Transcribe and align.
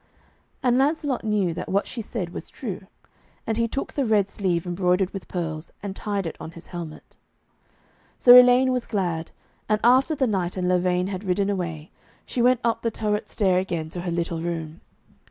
And 0.63 0.79
Lancelot 0.79 1.23
knew 1.23 1.53
that 1.53 1.69
what 1.69 1.85
she 1.85 2.01
said 2.01 2.33
was 2.33 2.49
true, 2.49 2.87
and 3.45 3.55
he 3.55 3.67
took 3.67 3.93
the 3.93 4.03
red 4.03 4.27
sleeve 4.27 4.65
embroidered 4.65 5.11
with 5.11 5.27
pearls, 5.27 5.71
and 5.83 5.95
tied 5.95 6.25
it 6.25 6.35
on 6.39 6.53
his 6.53 6.65
helmet. 6.73 7.17
So 8.17 8.35
Elaine 8.35 8.71
was 8.71 8.87
glad, 8.87 9.29
and 9.69 9.79
after 9.83 10.15
the 10.15 10.25
knight 10.25 10.57
and 10.57 10.67
Lavaine 10.67 11.09
had 11.09 11.23
ridden 11.23 11.51
away, 11.51 11.91
she 12.25 12.41
went 12.41 12.61
up 12.63 12.81
the 12.81 12.89
turret 12.89 13.29
stair 13.29 13.59
again 13.59 13.91
to 13.91 14.01
her 14.01 14.09
little 14.09 14.41
room. 14.41 14.81